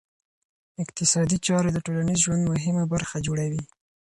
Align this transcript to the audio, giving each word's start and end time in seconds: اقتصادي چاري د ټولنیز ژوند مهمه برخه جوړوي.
اقتصادي 0.83 1.37
چاري 1.47 1.69
د 1.73 1.77
ټولنیز 1.85 2.19
ژوند 2.25 2.43
مهمه 2.51 2.83
برخه 2.93 3.17
جوړوي. 3.27 3.63